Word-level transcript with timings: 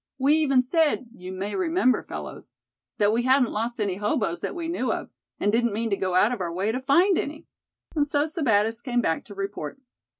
We 0.17 0.33
even 0.37 0.63
said, 0.63 1.09
you 1.13 1.31
may 1.31 1.55
remember, 1.55 2.01
fellows, 2.01 2.53
that 2.97 3.13
we 3.13 3.21
hadn't 3.21 3.51
lost 3.51 3.79
any 3.79 3.97
hoboes 3.97 4.41
that 4.41 4.55
we 4.55 4.67
knew 4.67 4.91
of, 4.91 5.11
and 5.39 5.51
didn't 5.51 5.73
mean 5.73 5.91
to 5.91 5.95
go 5.95 6.15
out 6.15 6.31
of 6.31 6.41
our 6.41 6.51
way 6.51 6.71
to 6.71 6.81
find 6.81 7.19
any. 7.19 7.45
And 7.95 8.07
so 8.07 8.23
Sebattis 8.25 8.81
came 8.81 9.01
back 9.01 9.23
to 9.25 9.35
report." 9.35 9.79